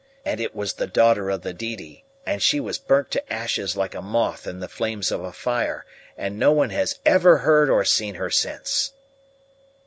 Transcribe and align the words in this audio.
And 0.25 0.39
it 0.39 0.55
was 0.55 0.73
the 0.73 0.87
daughter 0.87 1.29
of 1.29 1.43
the 1.43 1.53
Didi, 1.53 2.03
and 2.25 2.41
she 2.41 2.59
was 2.59 2.79
burnt 2.79 3.11
to 3.11 3.31
ashes 3.31 3.77
like 3.77 3.93
a 3.93 4.01
moth 4.01 4.47
in 4.47 4.59
the 4.59 4.67
flames 4.67 5.11
of 5.11 5.23
a 5.23 5.31
fire, 5.31 5.85
and 6.17 6.39
no 6.39 6.51
one 6.51 6.71
has 6.71 6.97
ever 7.05 7.37
heard 7.37 7.69
or 7.69 7.85
seen 7.85 8.15
her 8.15 8.31
since." 8.31 8.93